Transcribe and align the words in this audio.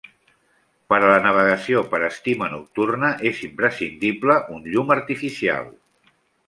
Per 0.93 0.97
a 0.99 1.09
la 1.11 1.17
navegació 1.25 1.83
per 1.93 1.99
estima 2.09 2.49
nocturna 2.55 3.13
és 3.33 3.45
imprescindible 3.51 4.43
un 4.59 4.69
llum 4.75 4.99
artificial. 5.01 5.75